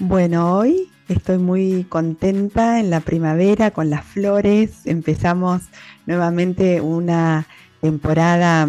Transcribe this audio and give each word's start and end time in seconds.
Bueno, 0.00 0.56
hoy 0.56 0.92
estoy 1.08 1.38
muy 1.38 1.82
contenta 1.88 2.78
en 2.78 2.88
la 2.88 3.00
primavera 3.00 3.72
con 3.72 3.90
las 3.90 4.04
flores. 4.04 4.86
Empezamos 4.86 5.62
nuevamente 6.06 6.80
una 6.80 7.48
temporada 7.80 8.68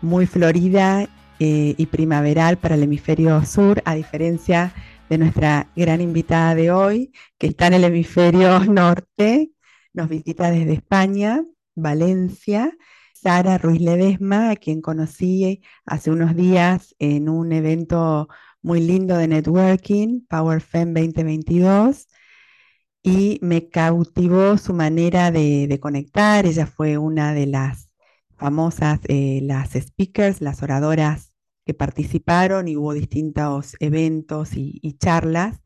muy 0.00 0.26
florida 0.26 1.08
eh, 1.40 1.74
y 1.76 1.86
primaveral 1.86 2.58
para 2.58 2.76
el 2.76 2.84
hemisferio 2.84 3.44
sur, 3.44 3.82
a 3.84 3.96
diferencia 3.96 4.72
de 5.08 5.18
nuestra 5.18 5.66
gran 5.74 6.00
invitada 6.00 6.54
de 6.54 6.70
hoy, 6.70 7.12
que 7.36 7.48
está 7.48 7.66
en 7.66 7.74
el 7.74 7.84
hemisferio 7.84 8.60
norte, 8.66 9.50
nos 9.92 10.08
visita 10.08 10.52
desde 10.52 10.74
España, 10.74 11.42
Valencia, 11.74 12.72
Sara 13.14 13.58
Ruiz 13.58 13.80
Ledesma, 13.80 14.50
a 14.50 14.56
quien 14.56 14.80
conocí 14.80 15.60
hace 15.84 16.12
unos 16.12 16.36
días 16.36 16.94
en 17.00 17.28
un 17.28 17.50
evento 17.52 18.28
muy 18.62 18.80
lindo 18.80 19.16
de 19.16 19.28
networking, 19.28 20.26
PowerFem 20.28 20.94
2022, 20.94 22.08
y 23.02 23.38
me 23.42 23.68
cautivó 23.68 24.58
su 24.58 24.74
manera 24.74 25.30
de, 25.30 25.78
conectar. 25.80 26.46
Ella 26.46 26.66
fue 26.66 26.98
una 26.98 27.34
de 27.34 27.46
las 27.46 27.90
famosas, 28.36 29.00
eh, 29.08 29.40
las 29.42 29.72
speakers, 29.72 30.40
las 30.40 30.62
oradoras 30.62 31.32
que 31.64 31.74
participaron 31.74 32.68
y 32.68 32.76
hubo 32.76 32.92
distintos 32.94 33.76
eventos 33.80 34.50
y, 34.54 34.96
charlas. 34.98 35.60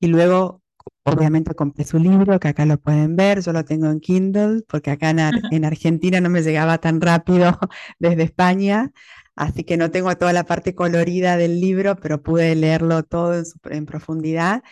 Y 0.00 0.08
luego, 0.08 0.62
obviamente, 1.04 1.54
compré 1.54 1.84
su 1.84 1.98
libro, 1.98 2.38
que 2.40 2.48
acá 2.48 2.66
lo 2.66 2.78
pueden 2.78 3.16
ver. 3.16 3.40
Yo 3.42 3.52
lo 3.52 3.64
tengo 3.64 3.86
en 3.90 4.00
Kindle, 4.00 4.62
porque 4.68 4.90
acá 4.92 5.10
en 5.10 5.64
Argentina 5.64 6.20
no 6.20 6.30
me 6.30 6.42
llegaba 6.42 6.78
tan 6.78 7.00
rápido 7.00 7.58
desde 7.98 8.24
España. 8.24 8.92
Así 9.38 9.62
que 9.62 9.76
no 9.76 9.92
tengo 9.92 10.16
toda 10.16 10.32
la 10.32 10.42
parte 10.42 10.74
colorida 10.74 11.36
del 11.36 11.60
libro, 11.60 11.94
pero 11.94 12.20
pude 12.20 12.56
leerlo 12.56 13.04
todo 13.04 13.40
en, 13.70 13.86
profundidad 13.86 14.64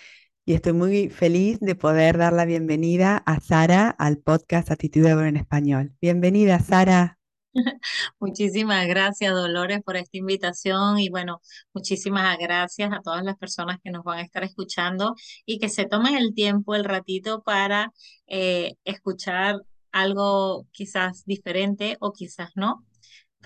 y 0.45 0.55
estoy 0.55 0.72
muy 0.72 1.09
feliz 1.09 1.61
de 1.61 1.77
poder 1.77 2.19
dar 2.19 2.33
la 2.33 2.45
bienvenida 2.47 3.17
a 3.27 3.39
Sara 3.39 3.91
al 3.91 4.19
podcast 4.19 4.72
Actitud 4.72 5.06
en 5.06 5.37
Español. 5.37 5.92
Bienvenida, 6.00 6.59
Sara. 6.59 7.17
Muchísimas 8.19 8.89
gracias, 8.89 9.33
Dolores, 9.33 9.83
por 9.84 9.97
esta 9.97 10.19
invitación 10.19 10.98
y 10.98 11.11
bueno, 11.11 11.41
muchísimas 11.72 12.37
gracias 12.37 12.92
a 12.92 13.03
todas 13.03 13.22
las 13.22 13.37
personas 13.37 13.78
que 13.84 13.92
nos 13.92 14.03
van 14.03 14.19
a 14.19 14.22
estar 14.22 14.42
escuchando 14.42 15.14
y 15.44 15.61
que 15.61 15.69
se 15.69 15.84
tomen 15.84 16.17
el 16.17 16.34
tiempo, 16.34 16.75
el 16.75 16.84
ratito 16.84 17.44
para 17.44 17.92
eh, 18.27 18.75
escuchar 18.83 19.61
algo 19.92 20.67
quizás 20.72 21.25
diferente 21.25 21.97
o 22.00 22.12
quizás 22.12 22.50
no, 22.56 22.84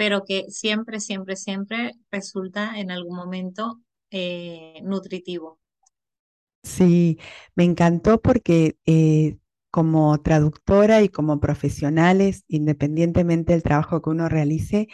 pero 0.00 0.24
que 0.24 0.46
siempre, 0.48 0.98
siempre, 0.98 1.36
siempre 1.36 1.92
resulta 2.10 2.80
en 2.80 2.90
algún 2.90 3.16
momento 3.16 3.82
eh, 4.10 4.80
nutritivo. 4.82 5.60
Sí, 6.62 7.18
me 7.54 7.64
encantó 7.64 8.18
porque 8.22 8.78
eh, 8.86 9.36
como 9.70 10.18
traductora 10.22 11.02
y 11.02 11.10
como 11.10 11.38
profesionales, 11.38 12.44
independientemente 12.48 13.52
del 13.52 13.62
trabajo 13.62 14.00
que 14.00 14.08
uno 14.08 14.30
realice, 14.30 14.88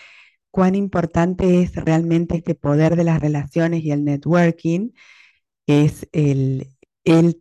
cuán 0.51 0.75
importante 0.75 1.63
es 1.63 1.77
realmente 1.77 2.39
este 2.39 2.57
poder 2.57 2.97
de 2.97 3.05
las 3.05 3.21
relaciones 3.21 3.85
y 3.85 3.93
el 3.93 4.03
networking, 4.05 4.91
que 5.69 5.85
es 5.85 6.09
el, 6.11 6.73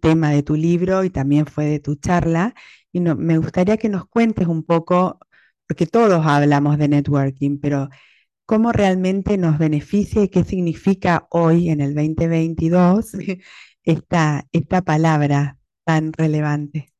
tema 0.01 0.29
de 0.29 0.43
tu 0.43 0.55
libro 0.55 1.03
y 1.03 1.09
también 1.09 1.47
fue 1.47 1.65
de 1.65 1.79
tu 1.79 1.95
charla. 1.95 2.53
Y 2.91 2.99
me 2.99 3.39
gustaría 3.39 3.77
que 3.77 3.89
nos 3.89 4.05
cuentes 4.05 4.45
un 4.45 4.61
poco 4.61 5.17
porque 5.67 5.87
todos 5.87 6.25
hablamos 6.25 6.77
de 6.77 6.87
networking, 6.87 7.59
pero 7.59 7.89
¿cómo 8.45 8.71
realmente 8.71 9.37
nos 9.37 9.57
beneficia 9.57 10.23
y 10.23 10.29
qué 10.29 10.43
significa 10.43 11.27
hoy, 11.31 11.69
en 11.69 11.81
el 11.81 11.95
2022, 11.95 13.11
esta, 13.83 14.45
esta 14.51 14.81
palabra 14.83 15.57
tan 15.85 16.13
relevante? 16.13 16.93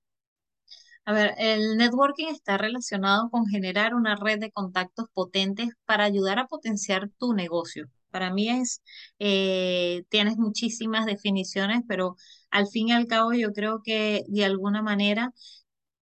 A 1.06 1.14
ver, 1.14 1.36
el 1.38 1.78
networking 1.78 2.28
está 2.28 2.58
relacionado 2.58 3.30
con 3.30 3.46
generar 3.46 3.94
una 3.94 4.16
red 4.16 4.40
de 4.40 4.52
contactos 4.52 5.06
potentes 5.14 5.70
para 5.86 6.04
ayudar 6.04 6.40
a 6.40 6.48
potenciar 6.48 7.10
tu 7.20 7.34
negocio. 7.34 7.90
Para 8.10 8.34
mí 8.34 8.50
es, 8.50 8.82
eh, 9.20 10.04
tienes 10.10 10.38
muchísimas 10.38 11.06
definiciones, 11.06 11.84
pero 11.88 12.16
al 12.50 12.68
fin 12.68 12.90
y 12.90 12.94
al 12.94 13.08
cabo 13.08 13.34
yo 13.34 13.54
creo 13.54 13.82
que 13.84 14.24
de 14.30 14.46
alguna 14.46 14.82
manera 14.82 15.32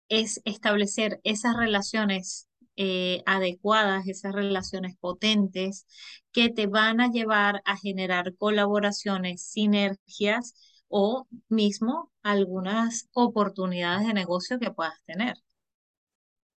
es 0.10 0.42
establecer 0.46 1.20
esas 1.24 1.58
relaciones 1.58 2.48
eh, 2.76 3.22
adecuadas, 3.26 4.08
esas 4.08 4.34
relaciones 4.34 4.96
potentes 5.00 5.88
que 6.32 6.50
te 6.50 6.68
van 6.68 7.02
a 7.02 7.10
llevar 7.12 7.62
a 7.66 7.78
generar 7.78 8.36
colaboraciones, 8.38 9.46
sinergias 9.46 10.56
o 10.88 11.28
mismo 11.50 12.12
algunas 12.24 13.10
oportunidades 13.14 14.08
de 14.08 14.14
negocio 14.14 14.60
que 14.60 14.72
puedas 14.72 15.04
tener. 15.06 15.36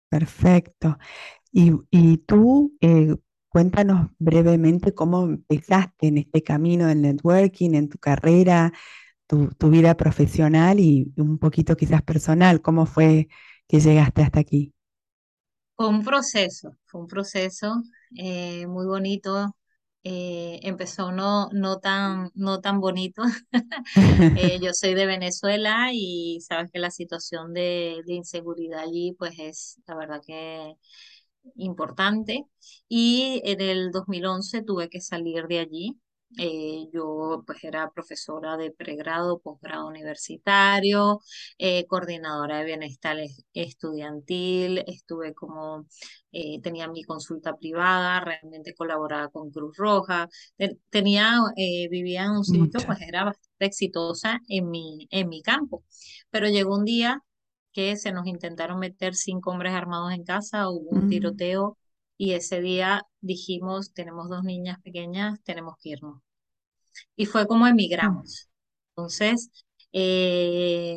Perfecto. 0.09 0.99
Y, 1.53 2.19
tú, 2.27 2.77
eh, 2.81 3.17
cuéntanos 3.49 4.11
brevemente 4.19 4.95
cómo 4.95 5.25
empezaste 5.25 6.09
en 6.09 6.19
este 6.19 6.43
camino 6.43 6.87
del 6.87 7.03
networking, 7.03 7.75
en 7.75 7.89
tu 7.89 7.99
carrera, 7.99 8.73
tu, 9.27 9.49
tu 9.59 9.71
vida 9.71 9.97
profesional 9.97 10.81
y 10.81 11.13
un 11.17 11.39
poquito 11.39 11.77
quizás 11.77 12.03
personal, 12.03 12.63
cómo 12.63 12.87
fue 12.87 13.29
que 13.69 13.81
llegaste 13.81 14.23
hasta 14.23 14.41
aquí. 14.41 14.76
Fue 15.77 15.89
un 15.89 16.03
proceso, 16.05 16.71
fue 16.87 17.03
un 17.03 17.07
proceso 17.07 17.83
eh, 18.17 18.67
muy 18.67 18.87
bonito. 18.87 19.55
Eh, 20.05 20.61
empezó 20.63 21.11
no, 21.13 21.49
no, 21.53 21.79
tan, 21.81 22.31
no 22.35 22.61
tan 22.61 22.81
bonito. 22.81 23.23
Eh, 24.35 24.59
yo 24.63 24.73
soy 24.75 24.95
de 24.95 25.07
Venezuela 25.07 25.91
y 25.93 26.41
sabes 26.43 26.71
que 26.73 26.79
la 26.79 26.91
situación 26.91 27.53
de, 27.55 28.03
de 28.07 28.15
inseguridad 28.15 28.81
allí 28.81 29.15
pues 29.19 29.35
es 29.39 29.81
la 29.87 29.97
verdad 29.97 30.21
que 30.27 30.75
importante. 31.57 32.45
Y 32.89 33.43
en 33.45 33.61
el 33.61 33.91
2011 33.93 34.63
tuve 34.63 34.89
que 34.91 35.01
salir 35.01 35.47
de 35.49 35.61
allí 35.61 36.01
eh, 36.39 36.87
yo 36.93 37.43
pues 37.47 37.65
era 37.65 37.91
profesora 37.91 38.57
de 38.57 38.71
pregrado, 38.71 39.41
posgrado 39.41 39.87
universitario, 39.89 41.21
eh, 41.59 41.87
coordinadora 41.87 42.59
de 42.59 42.65
bienestar 42.65 43.17
estudiantil, 43.55 44.85
estuve 44.87 45.35
como, 45.35 45.87
eh, 46.33 46.61
tenía 46.63 46.89
mi 46.89 47.05
consulta 47.05 47.57
privada, 47.57 48.21
realmente 48.21 48.75
colaboraba 48.75 49.29
con 49.29 49.51
Cruz 49.51 49.77
Roja, 49.77 50.29
tenía, 50.91 51.41
vivía 51.91 52.25
en 52.25 52.33
un 52.33 52.45
sitio, 52.45 52.81
pues 52.87 53.01
era 53.01 53.25
bastante 53.25 53.65
exitosa 53.67 54.41
en 54.49 54.71
mi, 54.71 55.09
en 55.11 55.29
mi 55.29 55.43
campo, 55.43 55.85
pero 56.31 56.49
llegó 56.49 56.77
un 56.77 56.85
día 56.85 57.23
que 57.73 57.97
se 57.97 58.13
nos 58.13 58.27
intentaron 58.27 58.79
meter 58.79 59.15
cinco 59.15 59.51
hombres 59.51 59.73
armados 59.75 60.13
en 60.13 60.25
casa, 60.25 60.69
hubo 60.71 60.91
un 60.91 61.07
mm. 61.07 61.09
tiroteo 61.11 61.79
y 62.19 62.33
ese 62.33 62.61
día 62.61 63.03
dijimos, 63.21 63.93
tenemos 63.93 64.29
dos 64.29 64.45
niñas 64.45 64.79
pequeñas, 64.83 65.43
tenemos 65.45 65.77
que 65.81 65.91
irnos 65.91 66.26
y 67.17 67.27
fue 67.27 67.47
como 67.47 67.67
emigramos. 67.67 68.49
Entonces, 68.97 69.51
eh, 69.93 70.97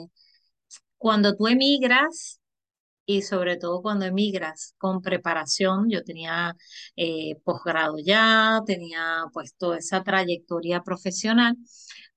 cuando 0.97 1.35
tú 1.35 1.47
emigras, 1.47 2.39
y 3.05 3.23
sobre 3.23 3.57
todo 3.57 3.81
cuando 3.81 4.05
emigras 4.05 4.75
con 4.77 5.01
preparación, 5.01 5.89
yo 5.89 6.03
tenía 6.03 6.55
eh, 6.95 7.35
posgrado 7.43 7.97
ya, 7.99 8.61
tenía 8.67 9.25
pues 9.33 9.55
toda 9.57 9.79
esa 9.79 10.03
trayectoria 10.03 10.83
profesional, 10.83 11.57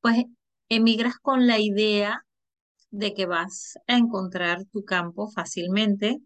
pues 0.01 0.25
emigras 0.69 1.17
con 1.21 1.47
la 1.47 1.59
idea 1.61 2.25
de 2.93 3.15
que 3.15 3.27
vas 3.27 3.79
a 3.89 3.97
encontrar 3.99 4.65
tu 4.73 4.85
campo 4.85 5.31
fácilmente, 5.31 6.21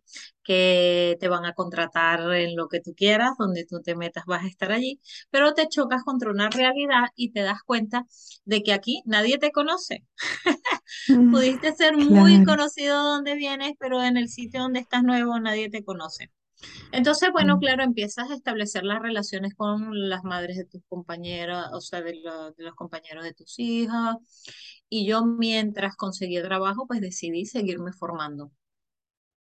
que 0.45 1.17
te 1.21 1.29
van 1.29 1.47
a 1.47 1.55
contratar 1.55 2.21
en 2.35 2.57
lo 2.57 2.69
que 2.69 2.81
tú 2.83 2.95
quieras, 2.97 3.33
donde 3.39 3.65
tú 3.67 3.81
te 3.83 3.97
metas 3.97 4.25
vas 4.27 4.45
a 4.45 4.49
estar 4.49 4.73
allí, 4.73 5.01
pero 5.31 5.55
te 5.55 5.69
chocas 5.69 6.05
contra 6.05 6.31
una 6.31 6.51
realidad 6.51 7.07
y 7.17 7.33
te 7.33 7.43
das 7.43 7.63
cuenta 7.65 8.05
de 8.45 8.63
que 8.63 8.73
aquí 8.75 9.03
nadie 9.07 9.39
te 9.39 9.53
conoce. 9.53 10.05
Mm, 11.09 11.27
Pudiste 11.31 11.73
ser 11.75 11.97
muy 11.97 12.43
conocido 12.43 13.03
donde 13.05 13.35
vienes, 13.37 13.75
pero 13.79 14.03
en 14.03 14.17
el 14.17 14.29
sitio 14.29 14.61
donde 14.63 14.81
estás 14.81 15.03
nuevo 15.05 15.39
nadie 15.41 15.71
te 15.71 15.85
conoce. 15.85 16.31
Entonces, 16.93 17.31
bueno, 17.33 17.57
mm. 17.57 17.61
claro, 17.61 17.83
empiezas 17.83 18.31
a 18.31 18.35
establecer 18.35 18.85
las 18.85 19.01
relaciones 19.01 19.55
con 19.55 20.09
las 20.09 20.25
madres 20.25 20.57
de 20.57 20.65
tus 20.65 20.83
compañeras, 20.89 21.67
o 21.73 21.81
sea, 21.81 22.03
de, 22.03 22.13
de 22.13 22.65
los 22.65 22.75
compañeros 22.75 23.25
de 23.25 23.35
tus 23.35 23.59
hijas, 23.59 24.17
y 24.89 25.07
yo 25.07 25.25
mientras 25.25 25.97
conseguí 25.97 26.41
trabajo, 26.43 26.87
pues 26.87 27.01
decidí 27.01 27.47
seguirme 27.47 27.93
formando. 27.93 28.53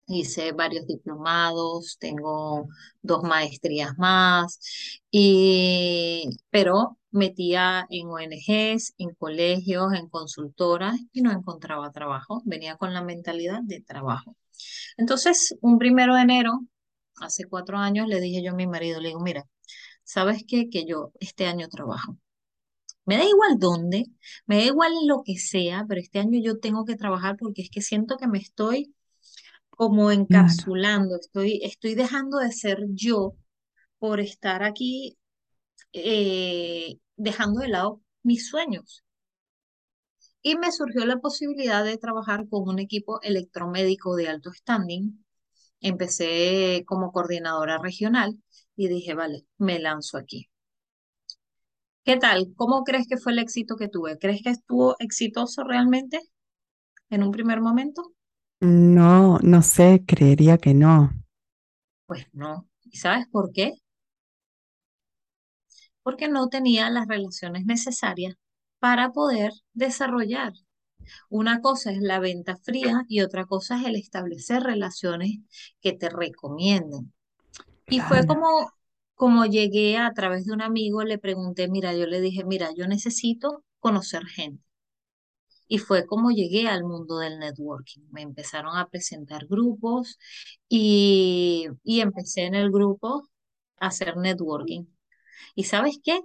Hice 0.07 0.51
varios 0.51 0.85
diplomados, 0.85 1.97
tengo 2.00 2.67
dos 3.01 3.23
maestrías 3.23 3.97
más, 3.97 4.59
y, 5.09 6.29
pero 6.51 7.00
metía 7.09 7.88
en 7.89 8.07
ONGs, 8.09 8.94
en 9.00 9.15
colegios, 9.15 9.94
en 9.94 10.09
consultoras 10.09 11.00
y 11.11 11.21
no 11.21 11.31
encontraba 11.31 11.91
trabajo. 11.91 12.41
Venía 12.45 12.75
con 12.77 12.94
la 12.94 13.01
mentalidad 13.03 13.61
de 13.63 13.81
trabajo. 13.81 14.35
Entonces, 14.97 15.56
un 15.61 15.79
primero 15.79 16.15
de 16.15 16.21
enero, 16.21 16.61
hace 17.21 17.45
cuatro 17.45 17.77
años, 17.77 18.07
le 18.07 18.19
dije 18.21 18.44
yo 18.44 18.51
a 18.51 18.56
mi 18.56 18.67
marido, 18.67 19.00
le 19.01 19.09
digo, 19.09 19.21
mira, 19.21 19.45
¿sabes 20.03 20.44
qué? 20.47 20.69
Que 20.69 20.85
yo 20.85 21.12
este 21.19 21.47
año 21.47 21.67
trabajo 21.69 22.17
Me 23.06 23.17
da 23.17 23.25
igual 23.25 23.59
dónde, 23.59 24.06
me 24.47 24.57
da 24.57 24.63
igual 24.63 24.94
lo 25.07 25.23
que 25.23 25.38
sea, 25.38 25.85
pero 25.88 26.01
este 26.01 26.19
año 26.19 26.39
yo 26.44 26.59
tengo 26.59 26.85
que 26.85 26.95
trabajar 26.95 27.38
porque 27.38 27.62
es 27.63 27.69
que 27.69 27.81
siento 27.81 28.17
que 28.17 28.27
me 28.27 28.39
estoy 28.39 28.95
como 29.69 30.12
encapsulando, 30.12 31.17
estoy, 31.17 31.62
estoy 31.63 31.95
dejando 31.95 32.38
de 32.39 32.51
ser 32.51 32.79
yo 32.89 33.35
por 34.00 34.19
estar 34.21 34.63
aquí 34.63 35.18
eh, 35.94 37.00
dejando 37.18 37.61
de 37.61 37.69
lado 37.69 38.01
mis 38.23 38.50
sueños. 38.50 39.03
Y 40.41 40.56
me 40.57 40.71
surgió 40.71 41.06
la 41.06 41.18
posibilidad 41.19 41.83
de 41.83 41.97
trabajar 41.97 42.47
con 42.47 42.69
un 42.69 42.79
equipo 42.79 43.19
electromédico 43.21 44.15
de 44.15 44.29
alto 44.29 44.53
standing. 44.53 45.25
Empecé 45.81 46.83
como 46.86 47.12
coordinadora 47.13 47.77
regional 47.80 48.42
y 48.75 48.88
dije, 48.89 49.13
vale, 49.16 49.45
me 49.57 49.80
lanzo 49.80 50.18
aquí. 50.18 50.50
¿Qué 52.06 52.16
tal? 52.18 52.54
¿Cómo 52.56 52.83
crees 52.86 53.06
que 53.07 53.18
fue 53.18 53.33
el 53.33 53.39
éxito 53.39 53.75
que 53.75 53.89
tuve? 53.89 54.18
¿Crees 54.18 54.42
que 54.42 54.50
estuvo 54.51 54.95
exitoso 55.00 55.63
realmente 55.66 56.19
en 57.10 57.24
un 57.24 57.31
primer 57.31 57.62
momento? 57.62 58.04
no, 58.60 59.39
no 59.42 59.62
sé, 59.62 60.04
creería 60.06 60.57
que 60.57 60.74
no. 60.74 61.12
Pues 62.07 62.25
no. 62.33 62.68
¿Y 62.83 62.98
sabes 62.98 63.28
por 63.28 63.51
qué? 63.51 63.74
Porque 66.04 66.30
no 66.30 66.48
tenía 66.48 66.89
las 66.89 67.06
relaciones 67.06 67.66
necesarias 67.66 68.36
para 68.80 69.12
poder 69.12 69.51
desarrollar. 69.74 70.54
Una 71.30 71.62
cosa 71.62 71.92
es 71.92 72.00
la 72.02 72.19
venta 72.19 72.57
fría 72.57 73.06
y 73.07 73.22
otra 73.22 73.46
cosa 73.46 73.80
es 73.80 73.88
el 73.88 73.96
establecer 73.96 74.63
relaciones 74.63 75.40
que 75.81 75.94
te 75.94 76.10
recomienden. 76.10 77.13
Y 77.90 78.02
fue 78.02 78.25
como, 78.25 78.48
como 79.16 79.46
llegué 79.46 79.98
a 79.98 80.13
través 80.13 80.46
de 80.46 80.54
un 80.54 80.62
amigo, 80.62 81.04
le 81.04 81.18
pregunté, 81.19 81.68
mira, 81.69 81.96
yo 81.96 82.07
le 82.07 82.22
dije, 82.22 82.46
mira, 82.46 82.69
yo 82.75 82.88
necesito 82.88 83.63
conocer 83.80 84.25
gente. 84.28 84.63
Y 85.68 85.80
fue 85.80 86.06
como 86.06 86.31
llegué 86.31 86.68
al 86.68 86.84
mundo 86.84 87.18
del 87.19 87.40
networking. 87.40 88.02
Me 88.12 88.22
empezaron 88.22 88.78
a 88.78 88.88
presentar 88.88 89.48
grupos 89.48 90.18
y, 90.69 91.68
y 91.84 92.02
empecé 92.02 92.44
en 92.46 92.56
el 92.56 92.72
grupo 92.72 93.28
a 93.80 93.88
hacer 93.88 94.18
networking. 94.18 94.86
¿Y 95.56 95.66
sabes 95.66 96.00
qué? 96.04 96.19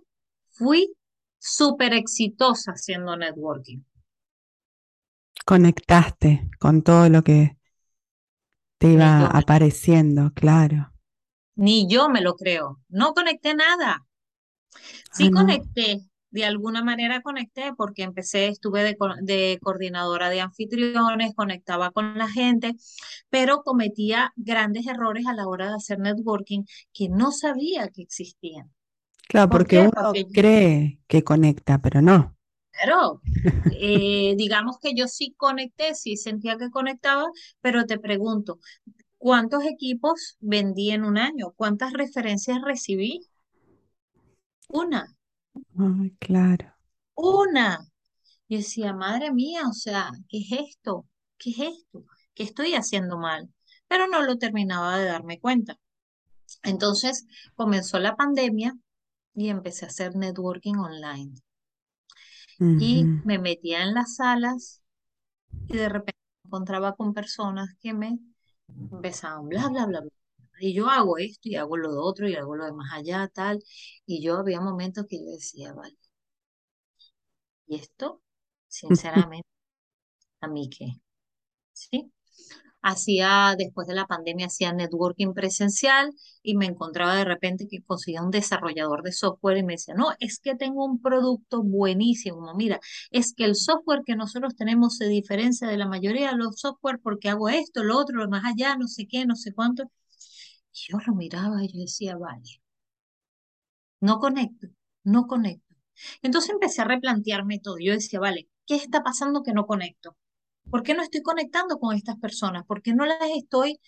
Fui 0.51 0.95
súper 1.39 1.95
exitosa 1.95 2.73
haciendo 2.73 3.17
networking. 3.17 3.81
Conectaste 5.45 6.49
con 6.59 6.81
todo 6.81 7.11
lo 7.11 7.23
que 7.23 7.59
te 8.79 8.89
iba 8.95 9.27
apareciendo, 9.29 10.33
claro. 10.35 10.93
ni 11.55 11.87
yo 11.89 12.09
me 12.09 12.23
lo 12.23 12.35
creo. 12.35 12.81
No 12.89 13.15
conecté 13.15 13.55
nada. 13.55 14.05
Ah, 15.13 15.29
Sí 15.29 15.31
no. 15.31 15.71
conecté, 15.71 16.01
de 16.31 16.45
alguna 16.45 16.83
manera 16.85 17.23
conecté 17.23 17.73
porque 17.77 18.03
empecé, 18.03 18.49
estuve 18.49 18.83
de, 18.85 18.97
de 19.23 19.59
coordinadora 19.63 20.31
de 20.31 20.41
anfitriones, 20.41 21.35
conectaba 21.35 21.91
con 21.91 22.17
la 22.19 22.29
gente, 22.29 22.75
pero 23.31 23.63
cometía 23.63 24.33
grandes 24.37 24.87
errores 24.87 25.27
a 25.27 25.35
la 25.35 25.47
hora 25.49 25.69
de 25.71 25.77
hacer 25.77 25.99
networking 25.99 26.65
que 26.93 27.09
no 27.09 27.33
sabía 27.33 27.89
que 27.89 28.03
existían. 28.03 28.73
Claro, 29.29 29.49
¿Por 29.49 29.63
porque 29.63 29.79
qué? 29.79 29.89
uno 29.89 29.93
Porque, 29.97 30.27
cree 30.33 31.01
que 31.09 31.25
conecta, 31.25 31.81
pero 31.81 32.03
no. 32.03 32.37
Pero, 32.73 33.23
eh, 33.69 34.35
digamos 34.37 34.79
que 34.81 34.95
yo 34.95 35.07
sí 35.09 35.35
conecté, 35.37 35.95
sí 35.95 36.17
sentía 36.17 36.57
que 36.59 36.71
conectaba, 36.71 37.27
pero 37.61 37.87
te 37.87 37.99
pregunto, 37.99 38.59
¿cuántos 39.19 39.65
equipos 39.65 40.37
vendí 40.41 40.91
en 40.93 41.05
un 41.05 41.19
año? 41.19 41.53
¿Cuántas 41.57 41.93
referencias 41.95 42.61
recibí? 42.63 43.21
Una, 44.83 45.03
Ay, 45.77 46.11
claro. 46.21 46.67
una. 47.15 47.87
Yo 48.49 48.59
decía, 48.59 48.93
madre 48.95 49.33
mía, 49.33 49.63
o 49.69 49.73
sea, 49.75 50.11
¿qué 50.29 50.39
es 50.41 50.53
esto? 50.71 51.07
¿Qué 51.39 51.51
es 51.51 51.59
esto? 51.61 52.05
¿Qué 52.35 52.45
estoy 52.45 52.75
haciendo 52.75 53.19
mal? 53.19 53.53
Pero 53.89 54.09
no 54.09 54.23
lo 54.23 54.39
terminaba 54.39 54.99
de 54.99 55.07
darme 55.07 55.41
cuenta. 55.41 55.79
Entonces 56.65 57.27
comenzó 57.57 57.99
la 58.01 58.17
pandemia 58.17 58.75
y 59.35 59.51
empecé 59.51 59.87
a 59.87 59.89
hacer 59.89 60.17
networking 60.17 60.77
online. 60.77 61.35
Y 62.77 63.13
me 63.23 63.39
metía 63.39 63.83
en 63.85 63.95
las 63.95 64.17
salas 64.17 64.83
y 65.69 65.77
de 65.79 65.89
repente 65.89 66.19
me 66.45 66.49
encontraba 66.49 66.95
con 66.97 67.15
personas 67.15 67.71
que 67.81 67.95
me 67.95 68.19
empezaban 68.91 69.49
bla, 69.49 69.69
bla, 69.69 69.87
bla, 69.87 70.01
bla. 70.03 70.11
Y 70.61 70.75
yo 70.75 70.89
hago 70.91 71.19
esto 71.19 71.49
y 71.49 71.57
hago 71.57 71.77
lo 71.79 71.91
otro 72.03 72.29
y 72.29 72.37
hago 72.37 72.57
lo 72.57 72.67
de 72.67 72.73
más 72.73 72.93
allá, 72.95 73.29
tal. 73.29 73.63
Y 74.07 74.23
yo 74.25 74.39
había 74.39 74.61
momentos 74.61 75.07
que 75.09 75.19
yo 75.21 75.31
decía, 75.33 75.73
vale, 75.75 75.97
¿y 77.67 77.77
esto? 77.77 78.23
Sinceramente, 78.69 79.49
¿a 80.43 80.49
mí 80.49 80.71
qué? 80.71 80.87
¿Sí? 81.73 82.13
Hacía, 82.83 83.55
después 83.59 83.87
de 83.87 83.95
la 83.95 84.07
pandemia, 84.07 84.47
hacía 84.47 84.73
networking 84.73 85.33
presencial 85.35 86.13
y 86.43 86.57
me 86.57 86.67
encontraba 86.67 87.15
de 87.17 87.25
repente 87.25 87.67
que 87.69 87.83
conseguía 87.83 88.23
un 88.23 88.31
desarrollador 88.31 89.03
de 89.03 89.13
software 89.13 89.59
y 89.59 89.63
me 89.63 89.75
decía, 89.75 89.95
no, 89.95 90.09
es 90.21 90.39
que 90.41 90.55
tengo 90.57 90.85
un 90.85 91.01
producto 91.01 91.63
buenísimo, 91.63 92.55
mira, 92.55 92.81
es 93.11 93.35
que 93.35 93.45
el 93.45 93.55
software 93.57 94.03
que 94.05 94.17
nosotros 94.17 94.57
tenemos 94.57 94.97
se 94.97 95.09
diferencia 95.09 95.69
de 95.69 95.77
la 95.79 95.87
mayoría 95.89 96.31
de 96.31 96.37
los 96.37 96.59
software 96.61 97.01
porque 97.03 97.29
hago 97.29 97.49
esto, 97.49 97.83
lo 97.85 97.99
otro, 97.99 98.19
lo 98.19 98.29
más 98.31 98.45
allá, 98.45 98.77
no 98.77 98.89
sé 98.89 99.07
qué, 99.07 99.27
no 99.27 99.37
sé 99.37 99.53
cuánto. 99.55 99.85
Y 100.73 100.91
yo 100.93 100.99
lo 101.07 101.15
miraba 101.15 101.63
y 101.65 101.69
yo 101.73 101.81
decía, 101.81 102.17
vale, 102.17 102.43
no 104.01 104.19
conecto, 104.19 104.69
no 105.05 105.27
conecto. 105.27 105.75
Entonces 106.23 106.51
empecé 106.51 106.83
a 106.83 106.85
replantearme 106.87 107.59
todo. 107.61 107.79
Yo 107.79 107.93
decía, 107.93 108.21
vale, 108.21 108.49
¿qué 108.67 108.77
está 108.77 109.03
pasando 109.03 109.43
que 109.43 109.53
no 109.53 109.67
conecto? 109.67 110.17
¿Por 110.71 110.83
qué 110.83 110.95
no 110.95 111.03
estoy 111.03 111.23
conectando 111.23 111.79
con 111.79 111.95
estas 111.97 112.17
personas? 112.19 112.65
¿Por 112.67 112.83
qué 112.83 112.95
no 112.95 113.05
las 113.07 113.19
estoy, 113.37 113.81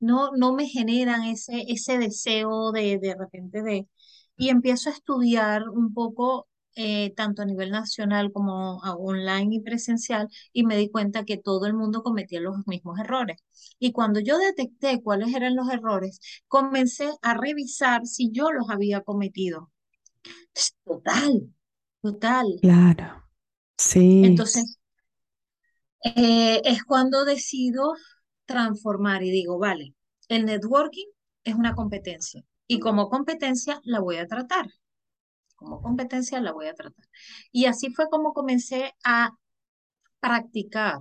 no, 0.00 0.30
no 0.36 0.54
me 0.54 0.66
generan 0.68 1.24
ese, 1.24 1.64
ese 1.68 1.98
deseo 1.98 2.72
de, 2.72 2.98
de 2.98 3.14
repente 3.16 3.62
de... 3.62 3.88
Y 4.36 4.50
empiezo 4.50 4.88
a 4.90 4.92
estudiar 4.92 5.68
un 5.68 5.92
poco, 5.92 6.48
eh, 6.76 7.12
tanto 7.16 7.42
a 7.42 7.44
nivel 7.44 7.70
nacional 7.72 8.32
como 8.32 8.78
online 8.78 9.56
y 9.56 9.60
presencial, 9.60 10.28
y 10.52 10.64
me 10.64 10.76
di 10.76 10.88
cuenta 10.90 11.24
que 11.24 11.36
todo 11.38 11.66
el 11.66 11.74
mundo 11.74 12.02
cometía 12.04 12.40
los 12.40 12.66
mismos 12.66 13.00
errores. 13.00 13.42
Y 13.80 13.90
cuando 13.92 14.20
yo 14.20 14.38
detecté 14.38 15.02
cuáles 15.02 15.34
eran 15.34 15.56
los 15.56 15.68
errores, 15.70 16.20
comencé 16.46 17.10
a 17.22 17.34
revisar 17.34 18.06
si 18.06 18.30
yo 18.30 18.52
los 18.52 18.70
había 18.70 19.00
cometido. 19.02 19.70
Total, 20.84 21.32
total. 22.02 22.46
Claro. 22.60 23.24
Sí, 23.78 24.00
Entonces, 24.20 24.77
eh, 26.04 26.60
es 26.64 26.84
cuando 26.84 27.24
decido 27.24 27.94
transformar 28.46 29.22
y 29.22 29.30
digo, 29.30 29.58
vale, 29.58 29.94
el 30.28 30.44
networking 30.46 31.06
es 31.44 31.54
una 31.54 31.74
competencia 31.74 32.44
y 32.66 32.78
como 32.80 33.08
competencia 33.08 33.80
la 33.84 34.00
voy 34.00 34.16
a 34.16 34.26
tratar, 34.26 34.66
como 35.56 35.82
competencia 35.82 36.40
la 36.40 36.52
voy 36.52 36.66
a 36.68 36.74
tratar. 36.74 37.06
Y 37.52 37.66
así 37.66 37.92
fue 37.94 38.08
como 38.10 38.32
comencé 38.32 38.94
a 39.04 39.30
practicar 40.20 41.00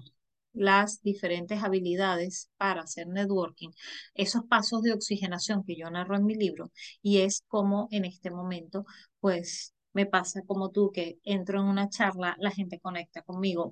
las 0.53 1.01
diferentes 1.03 1.63
habilidades 1.63 2.49
para 2.57 2.81
hacer 2.81 3.07
networking, 3.07 3.69
esos 4.15 4.43
pasos 4.45 4.81
de 4.81 4.93
oxigenación 4.93 5.63
que 5.63 5.75
yo 5.77 5.89
narro 5.89 6.15
en 6.15 6.25
mi 6.25 6.35
libro, 6.35 6.71
y 7.01 7.19
es 7.19 7.43
como 7.47 7.87
en 7.91 8.05
este 8.05 8.31
momento, 8.31 8.85
pues 9.19 9.73
me 9.97 10.05
pasa 10.05 10.43
como 10.45 10.69
tú, 10.69 10.91
que 10.93 11.17
entro 11.23 11.59
en 11.59 11.65
una 11.65 11.89
charla, 11.89 12.35
la 12.39 12.51
gente 12.51 12.79
conecta 12.79 13.23
conmigo, 13.23 13.71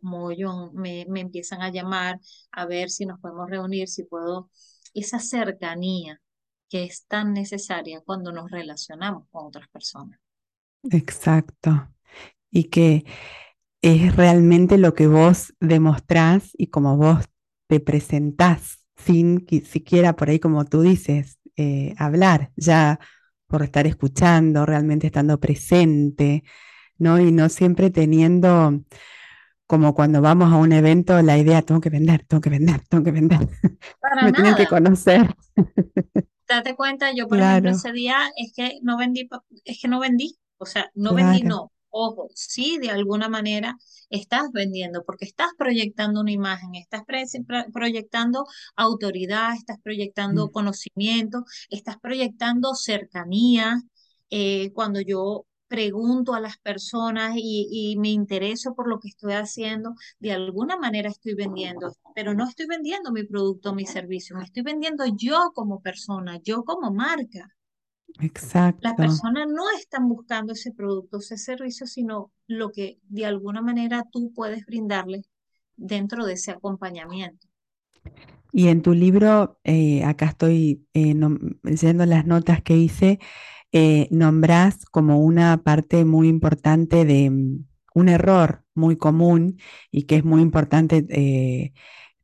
me, 0.74 1.05
me 1.08 1.20
empiezan 1.20 1.62
a 1.62 1.70
llamar 1.70 2.20
a 2.51 2.65
ver 2.65 2.89
si 2.89 3.05
nos 3.05 3.20
podemos 3.20 3.48
reunir, 3.48 3.88
si 3.88 4.05
puedo, 4.05 4.50
esa 4.96 5.20
cercanía 5.20 6.20
que 6.67 6.84
es 6.84 7.05
tan 7.05 7.32
necesaria 7.34 8.01
cuando 8.01 8.32
nos 8.32 8.50
relacionamos 8.50 9.27
con 9.29 9.46
otras 9.46 9.67
personas. 9.70 10.20
exacto. 10.89 11.89
Y 12.50 12.65
que 12.65 13.05
es 13.84 14.15
realmente 14.15 14.79
lo 14.79 14.96
que 14.96 15.05
vos 15.05 15.53
demostrás 15.60 16.50
y 16.58 16.67
como 16.67 16.98
vos 16.98 17.25
te 17.67 17.79
presentás, 17.79 18.79
sin 18.96 19.46
siquiera 19.63 20.15
por 20.15 20.29
ahí, 20.29 20.39
como 20.39 20.65
tú 20.65 20.82
dices, 20.82 21.38
eh, 21.55 21.94
hablar, 22.00 22.51
ya 22.55 23.00
por 23.55 23.63
estar 23.63 23.88
escuchando, 23.88 24.65
realmente 24.65 25.07
estando 25.07 25.39
presente, 25.39 26.43
¿no? 26.97 27.21
Y 27.21 27.31
no 27.31 27.47
siempre 27.47 27.89
teniendo, 27.89 28.81
como 29.65 29.95
cuando 29.95 30.21
vamos 30.21 30.51
a 30.51 30.57
un 30.57 30.74
evento, 30.74 31.21
la 31.21 31.38
idea, 31.38 31.62
tengo 31.62 31.79
que 31.79 31.89
vender, 31.89 32.25
tengo 32.27 32.41
que 32.41 32.50
vender, 32.50 32.81
tengo 32.89 33.01
que 33.05 33.12
vender, 33.12 33.39
Para 34.01 34.24
me 34.25 34.33
tienen 34.33 34.55
que 34.55 34.67
conocer. 34.67 35.33
Date 36.50 36.75
cuenta, 36.75 37.13
yo 37.15 37.29
por 37.29 37.39
ejemplo 37.39 37.71
ese 37.71 37.93
día 37.93 38.29
es 38.35 38.51
que 38.53 38.79
no 38.81 38.97
vendí, 38.97 39.29
es 39.63 39.79
que 39.81 39.88
no 39.88 40.01
vendí, 40.01 40.38
o 40.57 40.65
sea, 40.65 40.91
no 40.93 41.13
vendí, 41.13 41.41
no. 41.41 41.71
Ojo, 41.97 42.27
sí, 42.35 42.77
de 42.77 42.89
alguna 42.89 43.29
manera 43.29 43.77
estás 44.09 44.51
vendiendo 44.51 45.03
porque 45.05 45.23
estás 45.23 45.51
proyectando 45.57 46.19
una 46.19 46.31
imagen, 46.31 46.75
estás 46.75 47.03
proyectando 47.73 48.45
autoridad, 48.75 49.55
estás 49.55 49.77
proyectando 49.81 50.47
Mm, 50.47 50.51
conocimiento, 50.51 51.45
estás 51.69 51.97
proyectando 51.97 52.75
cercanía. 52.75 53.81
Eh, 54.29 54.71
cuando 54.73 54.99
yo 54.99 55.45
pregunto 55.69 56.33
a 56.33 56.41
las 56.41 56.57
personas 56.57 57.35
y, 57.37 57.95
me 57.97 58.09
intereso 58.09 58.75
por 58.75 58.89
lo 58.89 58.99
que 58.99 59.07
estoy 59.07 59.33
haciendo, 59.33 59.95
de 60.19 60.33
alguna 60.33 60.75
manera 60.77 61.09
estoy 61.09 61.33
vendiendo, 61.33 61.95
pero 62.13 62.33
no 62.33 62.45
estoy 62.45 62.65
vendiendo 62.67 63.13
mi 63.13 63.23
producto, 63.23 63.73
mi 63.73 63.85
servicio, 63.85 64.35
me 64.35 64.43
estoy 64.43 64.63
vendiendo 64.63 65.05
yo 65.15 65.51
como 65.53 65.81
persona, 65.81 66.41
yo 66.43 66.65
como 66.65 66.91
marca. 66.91 67.54
Exacto. 68.19 68.79
Las 68.81 68.95
personas 68.95 69.47
no 69.47 69.63
están 69.77 70.07
buscando 70.07 70.53
ese 70.53 70.71
producto, 70.71 71.17
ese 71.17 71.38
servicio, 71.38 71.85
sino 71.85 72.31
lo 72.47 72.71
que 72.71 73.00
de 73.09 73.25
alguna 73.25 73.62
manera 73.62 74.03
tú 74.12 74.31
puedes 74.33 74.65
brindarles 74.65 75.29
dentro 75.75 76.25
de 76.25 76.33
ese 76.33 76.51
acompañamiento. 76.51 77.47
Y 78.51 78.69
en 78.69 78.81
tu 78.81 78.93
libro, 78.93 79.59
eh, 79.63 80.03
acá 80.05 80.27
estoy 80.27 80.88
eh, 80.93 81.13
leyendo 81.63 82.05
las 82.05 82.25
notas 82.25 82.62
que 82.62 82.77
hice, 82.77 83.19
eh, 83.77 84.07
nombrás 84.09 84.85
como 84.85 85.19
una 85.19 85.62
parte 85.62 86.05
muy 86.05 86.29
importante 86.29 87.03
de 87.03 87.29
mm, 87.29 87.65
un 87.95 88.09
error 88.09 88.63
muy 88.74 88.97
común 88.97 89.59
y 89.91 90.03
que 90.03 90.17
es 90.17 90.24
muy 90.24 90.41
importante 90.41 91.05
eh, 91.09 91.74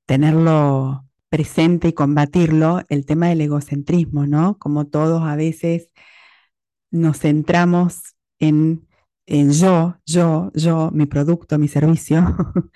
tenerlo 0.05 1.05
presente 1.31 1.89
y 1.89 1.93
combatirlo, 1.93 2.83
el 2.89 3.07
tema 3.07 3.29
del 3.29 3.41
egocentrismo, 3.41 4.27
¿no? 4.27 4.59
Como 4.59 4.87
todos 4.87 5.23
a 5.23 5.37
veces 5.37 5.89
nos 6.91 7.19
centramos 7.19 8.15
en, 8.39 8.87
en 9.25 9.51
yo, 9.53 9.97
yo, 10.05 10.51
yo, 10.53 10.91
mi 10.91 11.05
producto, 11.05 11.57
mi 11.57 11.67
servicio, 11.67 12.21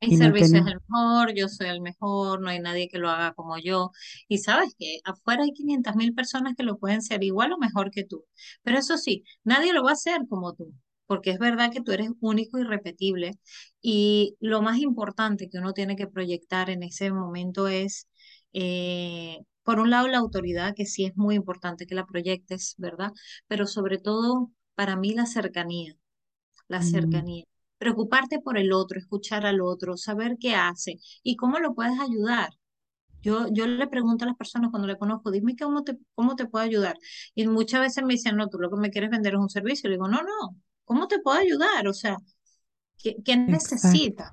Mi 0.00 0.12
servicio 0.12 0.58
es 0.58 0.66
el 0.66 0.74
mejor, 0.80 1.32
yo 1.34 1.48
soy 1.48 1.68
el 1.68 1.80
mejor, 1.80 2.40
no 2.40 2.48
hay 2.50 2.58
nadie 2.60 2.88
que 2.88 2.98
lo 2.98 3.08
haga 3.08 3.34
como 3.34 3.56
yo. 3.58 3.92
Y 4.28 4.38
sabes 4.38 4.74
que 4.76 4.98
afuera 5.04 5.44
hay 5.44 5.52
500 5.52 5.94
mil 5.94 6.12
personas 6.14 6.54
que 6.56 6.64
lo 6.64 6.78
pueden 6.78 7.02
ser 7.02 7.22
igual 7.22 7.52
o 7.52 7.58
mejor 7.58 7.90
que 7.92 8.04
tú. 8.04 8.24
Pero 8.62 8.78
eso 8.78 8.98
sí, 8.98 9.24
nadie 9.44 9.72
lo 9.72 9.84
va 9.84 9.90
a 9.90 9.92
hacer 9.94 10.22
como 10.28 10.54
tú, 10.54 10.72
porque 11.12 11.30
es 11.30 11.38
verdad 11.38 11.70
que 11.70 11.82
tú 11.82 11.92
eres 11.92 12.08
único 12.20 12.58
y 12.58 12.64
repetible. 12.64 13.38
Y 13.82 14.34
lo 14.40 14.62
más 14.62 14.78
importante 14.78 15.50
que 15.50 15.58
uno 15.58 15.74
tiene 15.74 15.94
que 15.94 16.06
proyectar 16.06 16.70
en 16.70 16.82
ese 16.82 17.12
momento 17.12 17.68
es, 17.68 18.08
eh, 18.54 19.40
por 19.62 19.78
un 19.78 19.90
lado, 19.90 20.08
la 20.08 20.16
autoridad, 20.16 20.74
que 20.74 20.86
sí 20.86 21.04
es 21.04 21.14
muy 21.14 21.34
importante 21.34 21.86
que 21.86 21.94
la 21.94 22.06
proyectes, 22.06 22.74
¿verdad? 22.78 23.12
Pero 23.46 23.66
sobre 23.66 23.98
todo, 23.98 24.50
para 24.74 24.96
mí, 24.96 25.12
la 25.12 25.26
cercanía, 25.26 25.96
la 26.68 26.80
mm. 26.80 26.82
cercanía 26.84 27.44
preocuparte 27.76 28.40
por 28.40 28.56
el 28.58 28.72
otro, 28.72 28.98
escuchar 28.98 29.44
al 29.44 29.60
otro, 29.60 29.98
saber 29.98 30.36
qué 30.40 30.54
hace 30.54 30.98
y 31.22 31.36
cómo 31.36 31.58
lo 31.58 31.74
puedes 31.74 31.98
ayudar. 32.00 32.50
Yo, 33.22 33.48
yo 33.52 33.66
le 33.66 33.86
pregunto 33.86 34.24
a 34.24 34.28
las 34.28 34.36
personas 34.36 34.70
cuando 34.70 34.88
le 34.88 34.98
conozco, 34.98 35.30
dime 35.30 35.56
cómo 35.56 35.84
te, 35.84 35.98
cómo 36.14 36.34
te 36.36 36.46
puedo 36.46 36.64
ayudar. 36.64 36.96
Y 37.34 37.46
muchas 37.46 37.80
veces 37.80 38.04
me 38.04 38.14
dicen, 38.14 38.36
no, 38.36 38.48
tú 38.48 38.58
lo 38.58 38.70
que 38.70 38.76
me 38.76 38.90
quieres 38.90 39.10
vender 39.10 39.34
es 39.34 39.40
un 39.40 39.50
servicio. 39.50 39.88
Le 39.88 39.96
digo, 39.96 40.08
no, 40.08 40.22
no, 40.22 40.56
¿cómo 40.92 41.08
te 41.08 41.18
puedo 41.20 41.38
ayudar? 41.38 41.88
O 41.88 41.94
sea, 41.94 42.16
¿qué, 42.98 43.16
qué 43.24 43.36
necesitas? 43.36 44.32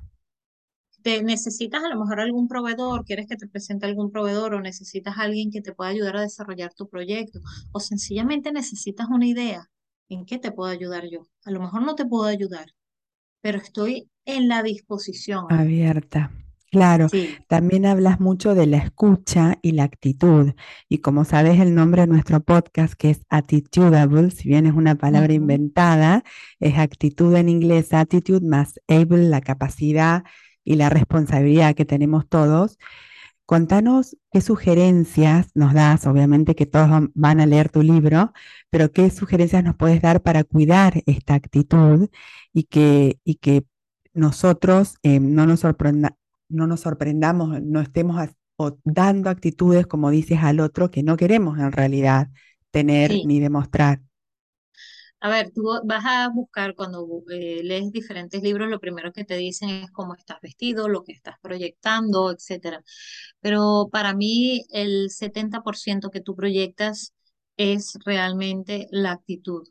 te 1.01 1.23
necesitas 1.23 1.81
a 1.83 1.89
lo 1.89 1.97
mejor 1.97 2.19
algún 2.19 2.47
proveedor, 2.47 3.05
quieres 3.05 3.27
que 3.27 3.37
te 3.37 3.47
presente 3.47 3.85
algún 3.85 4.11
proveedor 4.11 4.53
o 4.53 4.61
necesitas 4.61 5.17
a 5.17 5.21
alguien 5.21 5.49
que 5.49 5.61
te 5.61 5.73
pueda 5.73 5.91
ayudar 5.91 6.17
a 6.17 6.21
desarrollar 6.21 6.73
tu 6.73 6.89
proyecto 6.89 7.39
o 7.71 7.79
sencillamente 7.79 8.51
necesitas 8.51 9.07
una 9.09 9.25
idea. 9.25 9.69
¿En 10.09 10.25
qué 10.25 10.39
te 10.39 10.51
puedo 10.51 10.69
ayudar 10.69 11.05
yo? 11.09 11.27
A 11.45 11.51
lo 11.51 11.61
mejor 11.61 11.83
no 11.83 11.95
te 11.95 12.05
puedo 12.05 12.25
ayudar, 12.25 12.67
pero 13.41 13.59
estoy 13.59 14.09
en 14.25 14.49
la 14.49 14.61
disposición. 14.61 15.45
Abierta. 15.49 16.31
Claro, 16.71 17.07
también 17.47 17.87
hablas 17.87 18.19
mucho 18.19 18.53
de 18.53 18.67
la 18.67 18.77
escucha 18.77 19.57
y 19.63 19.71
la 19.71 19.85
actitud. 19.85 20.53
Y 20.87 20.99
como 20.99 21.25
sabes 21.25 21.59
el 21.59 21.73
nombre 21.73 22.01
de 22.01 22.07
nuestro 22.07 22.41
podcast, 22.41 22.93
que 22.93 23.09
es 23.09 23.25
Attitudable, 23.29 24.29
si 24.29 24.47
bien 24.49 24.67
es 24.67 24.73
una 24.75 24.93
palabra 24.95 25.33
inventada, 25.33 26.23
es 26.59 26.77
actitud 26.77 27.35
en 27.35 27.49
inglés, 27.49 27.91
attitude 27.93 28.47
más 28.47 28.79
able, 28.87 29.23
la 29.29 29.41
capacidad 29.41 30.23
y 30.63 30.75
la 30.75 30.89
responsabilidad 30.89 31.73
que 31.73 31.85
tenemos 31.85 32.29
todos. 32.29 32.77
Contanos 33.47 34.15
qué 34.31 34.41
sugerencias 34.41 35.47
nos 35.55 35.73
das, 35.73 36.05
obviamente 36.05 36.53
que 36.53 36.67
todos 36.67 37.09
van 37.15 37.39
a 37.39 37.47
leer 37.47 37.69
tu 37.69 37.81
libro, 37.81 38.31
pero 38.69 38.91
qué 38.91 39.09
sugerencias 39.09 39.63
nos 39.63 39.75
puedes 39.75 40.01
dar 40.03 40.21
para 40.21 40.43
cuidar 40.43 41.01
esta 41.07 41.33
actitud 41.33 42.09
y 42.53 42.65
que, 42.65 43.19
y 43.23 43.35
que 43.35 43.65
nosotros 44.13 44.97
eh, 45.03 45.19
no, 45.19 45.47
nos 45.47 45.63
no 46.49 46.67
nos 46.67 46.81
sorprendamos, 46.81 47.61
no 47.61 47.79
estemos 47.81 48.29
dando 48.83 49.29
actitudes, 49.29 49.87
como 49.87 50.09
dices, 50.09 50.39
al 50.41 50.59
otro 50.59 50.91
que 50.91 51.03
no 51.03 51.17
queremos 51.17 51.59
en 51.59 51.71
realidad 51.71 52.27
tener 52.71 53.11
ni 53.25 53.39
demostrar. 53.39 54.01
A 55.21 55.29
ver, 55.29 55.51
tú 55.53 55.63
vas 55.83 56.03
a 56.05 56.29
buscar 56.29 56.75
cuando 56.75 57.23
eh, 57.29 57.61
lees 57.63 57.91
diferentes 57.91 58.41
libros, 58.41 58.69
lo 58.69 58.79
primero 58.79 59.11
que 59.11 59.25
te 59.25 59.35
dicen 59.35 59.69
es 59.69 59.91
cómo 59.91 60.15
estás 60.15 60.39
vestido, 60.41 60.87
lo 60.87 61.03
que 61.03 61.11
estás 61.11 61.35
proyectando, 61.41 62.31
etcétera. 62.31 62.81
Pero 63.41 63.89
para 63.91 64.13
mí 64.13 64.65
el 64.71 65.09
70% 65.09 66.09
que 66.09 66.21
tú 66.21 66.35
proyectas 66.35 67.13
es 67.57 67.97
realmente 68.05 68.87
la 68.91 69.11
actitud. 69.11 69.67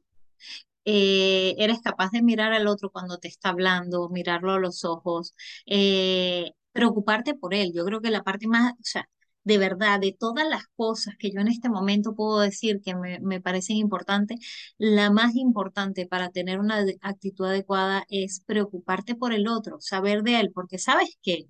Eh, 0.85 1.55
eres 1.59 1.81
capaz 1.83 2.11
de 2.13 2.23
mirar 2.23 2.53
al 2.53 2.67
otro 2.67 2.91
cuando 2.91 3.19
te 3.19 3.29
está 3.29 3.51
hablando, 3.51 4.09
mirarlo 4.09 4.53
a 4.53 4.59
los 4.59 4.85
ojos, 4.85 5.35
eh, 5.67 6.53
preocuparte 6.79 7.35
por 7.35 7.55
él. 7.55 7.73
Yo 7.75 7.85
creo 7.85 8.01
que 8.01 8.11
la 8.11 8.23
parte 8.23 8.47
más, 8.47 8.73
o 8.75 8.77
sea, 8.83 9.09
de 9.45 9.59
verdad, 9.59 9.99
de 10.01 10.13
todas 10.13 10.47
las 10.49 10.65
cosas 10.77 11.15
que 11.19 11.31
yo 11.33 11.41
en 11.41 11.49
este 11.49 11.69
momento 11.69 12.15
puedo 12.15 12.39
decir 12.41 12.81
que 12.85 12.95
me, 12.95 13.41
parecen 13.41 13.77
importantes, 13.77 14.39
la 14.79 15.11
más 15.11 15.35
importante 15.35 16.07
para 16.07 16.31
tener 16.31 16.61
una 16.61 16.85
actitud 17.01 17.47
adecuada 17.47 18.05
es 18.09 18.43
preocuparte 18.47 19.17
por 19.17 19.33
el 19.33 19.49
otro, 19.49 19.81
saber 19.81 20.23
de 20.23 20.39
él, 20.41 20.53
porque 20.55 20.79
sabes 20.79 21.19
qué, 21.23 21.47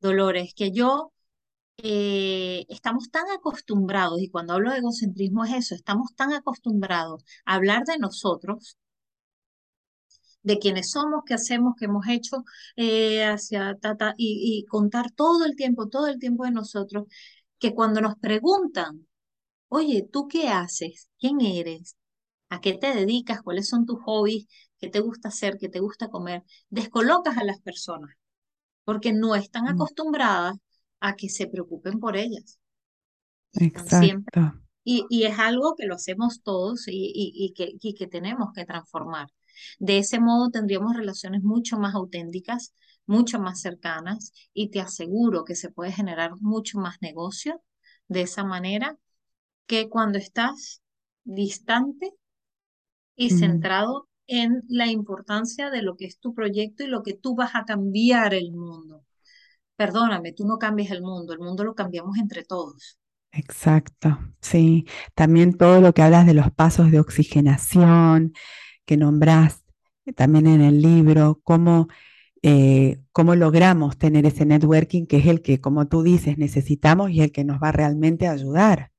Dolores, 0.00 0.54
que 0.54 0.72
yo 0.72 1.12
eh, 1.78 2.66
estamos 2.68 3.10
tan 3.10 3.24
acostumbrados, 3.30 4.20
y 4.22 4.30
cuando 4.30 4.54
hablo 4.54 4.72
de 4.72 4.78
egocentrismo 4.78 5.44
es 5.44 5.54
eso, 5.54 5.74
estamos 5.74 6.14
tan 6.16 6.32
acostumbrados 6.32 7.24
a 7.46 7.56
hablar 7.56 7.84
de 7.84 7.98
nosotros 7.98 8.78
de 10.46 10.58
quiénes 10.60 10.92
somos, 10.92 11.24
qué 11.26 11.34
hacemos, 11.34 11.74
qué 11.76 11.86
hemos 11.86 12.06
hecho, 12.08 12.44
eh, 12.76 13.24
hacia 13.24 13.76
tata, 13.78 14.14
y, 14.16 14.64
contar 14.68 15.10
todo 15.10 15.44
el 15.44 15.56
tiempo, 15.56 15.88
todo 15.88 16.06
el 16.06 16.20
tiempo 16.20 16.44
de 16.44 16.52
nosotros, 16.52 17.06
que 17.58 17.74
cuando 17.74 18.00
nos 18.00 18.16
preguntan, 18.16 19.08
oye, 19.68 20.08
¿tú 20.10 20.28
qué 20.28 20.48
haces? 20.48 21.10
¿Quién 21.18 21.40
eres? 21.40 21.96
¿A 22.48 22.60
qué 22.60 22.74
te 22.74 22.94
dedicas? 22.94 23.42
¿Cuáles 23.42 23.68
son 23.68 23.86
tus 23.86 24.00
hobbies? 24.04 24.46
¿Qué 24.78 24.88
te 24.88 25.00
gusta 25.00 25.28
hacer? 25.30 25.58
¿Qué 25.58 25.68
te 25.68 25.80
gusta 25.80 26.08
comer? 26.08 26.44
Descolocas 26.70 27.36
a 27.38 27.44
las 27.44 27.60
personas, 27.60 28.14
porque 28.84 29.12
no 29.12 29.34
están 29.34 29.64
mm. 29.64 29.68
acostumbradas 29.68 30.56
a 31.00 31.16
que 31.16 31.28
se 31.28 31.48
preocupen 31.48 31.98
por 31.98 32.16
ellas. 32.16 32.60
Exacto. 33.54 34.60
y, 34.84 35.04
y, 35.08 35.24
es 35.24 35.38
algo 35.40 35.74
que 35.74 35.86
lo 35.86 35.96
hacemos 35.96 36.42
todos 36.42 36.86
y, 36.86 37.10
y, 37.14 37.52
que, 37.52 37.72
y 37.80 37.94
que 37.94 38.06
tenemos 38.06 38.50
que 38.54 38.64
transformar. 38.64 39.28
De 39.78 39.98
ese 39.98 40.20
modo 40.20 40.50
tendríamos 40.50 40.96
relaciones 40.96 41.42
mucho 41.42 41.78
más 41.78 41.94
auténticas, 41.94 42.74
mucho 43.06 43.38
más 43.40 43.60
cercanas 43.60 44.32
y 44.52 44.70
te 44.70 44.80
aseguro 44.80 45.44
que 45.44 45.54
se 45.54 45.70
puede 45.70 45.92
generar 45.92 46.32
mucho 46.40 46.78
más 46.78 46.96
negocio 47.00 47.62
de 48.08 48.22
esa 48.22 48.44
manera 48.44 48.98
que 49.66 49.88
cuando 49.88 50.18
estás 50.18 50.82
distante 51.24 52.12
y 53.16 53.32
mm. 53.32 53.38
centrado 53.38 54.08
en 54.26 54.62
la 54.68 54.86
importancia 54.86 55.70
de 55.70 55.82
lo 55.82 55.96
que 55.96 56.06
es 56.06 56.18
tu 56.18 56.34
proyecto 56.34 56.84
y 56.84 56.88
lo 56.88 57.02
que 57.02 57.14
tú 57.14 57.34
vas 57.34 57.54
a 57.54 57.64
cambiar 57.64 58.34
el 58.34 58.52
mundo. 58.52 59.04
Perdóname, 59.76 60.32
tú 60.32 60.46
no 60.46 60.58
cambias 60.58 60.90
el 60.90 61.02
mundo, 61.02 61.32
el 61.32 61.38
mundo 61.38 61.64
lo 61.64 61.74
cambiamos 61.74 62.18
entre 62.18 62.44
todos. 62.44 62.98
Exacto, 63.32 64.18
sí. 64.40 64.86
También 65.14 65.56
todo 65.56 65.80
lo 65.80 65.92
que 65.92 66.02
hablas 66.02 66.26
de 66.26 66.34
los 66.34 66.50
pasos 66.50 66.90
de 66.90 67.00
oxigenación, 67.00 68.32
que 68.86 68.96
nombrás 68.96 69.64
también 70.14 70.46
en 70.46 70.62
el 70.62 70.80
libro, 70.80 71.40
cómo, 71.42 71.88
eh, 72.42 73.00
cómo 73.12 73.34
logramos 73.34 73.98
tener 73.98 74.24
ese 74.24 74.46
networking 74.46 75.06
que 75.06 75.18
es 75.18 75.26
el 75.26 75.42
que, 75.42 75.60
como 75.60 75.88
tú 75.88 76.02
dices, 76.02 76.38
necesitamos 76.38 77.10
y 77.10 77.20
el 77.20 77.32
que 77.32 77.44
nos 77.44 77.62
va 77.62 77.72
realmente 77.72 78.26
a 78.26 78.32
ayudar 78.32 78.92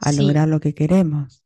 a 0.00 0.12
lograr 0.12 0.48
lo 0.48 0.60
que 0.60 0.74
queremos. 0.74 1.42